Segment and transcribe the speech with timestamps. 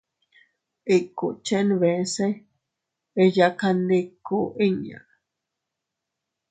[0.95, 2.27] Ikut chenbese
[3.23, 4.99] eyakandiku inña.